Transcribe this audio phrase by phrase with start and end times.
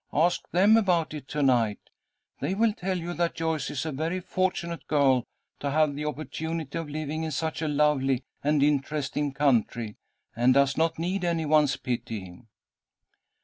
[0.15, 1.91] Ask them about it to night.
[2.39, 5.25] They will tell you that Joyce is a very fortunate girl
[5.59, 9.97] to have the opportunity of living in such a lovely and interesting country,
[10.35, 12.41] and does not need any one's pity."